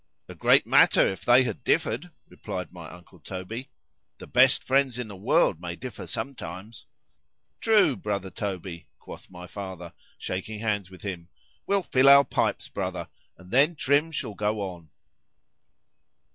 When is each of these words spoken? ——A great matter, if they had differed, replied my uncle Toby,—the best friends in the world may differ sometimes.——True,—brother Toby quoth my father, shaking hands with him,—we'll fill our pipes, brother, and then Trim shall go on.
——A 0.27 0.33
great 0.33 0.65
matter, 0.65 1.07
if 1.07 1.23
they 1.23 1.43
had 1.43 1.63
differed, 1.63 2.09
replied 2.27 2.71
my 2.73 2.89
uncle 2.89 3.19
Toby,—the 3.19 4.25
best 4.25 4.63
friends 4.63 4.97
in 4.97 5.07
the 5.07 5.15
world 5.15 5.61
may 5.61 5.75
differ 5.75 6.07
sometimes.——True,—brother 6.07 8.31
Toby 8.31 8.87
quoth 8.97 9.29
my 9.29 9.45
father, 9.45 9.93
shaking 10.17 10.57
hands 10.57 10.89
with 10.89 11.03
him,—we'll 11.03 11.83
fill 11.83 12.09
our 12.09 12.25
pipes, 12.25 12.67
brother, 12.67 13.09
and 13.37 13.51
then 13.51 13.75
Trim 13.75 14.11
shall 14.11 14.33
go 14.33 14.61
on. 14.61 14.89